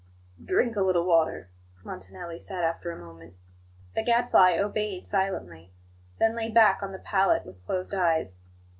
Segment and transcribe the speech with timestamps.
[0.43, 1.51] "Drink a little water,"
[1.83, 3.35] Montanelli said after a moment.
[3.93, 5.73] The Gadfly obeyed silently;
[6.17, 8.39] then lay back on the pallet with closed eyes.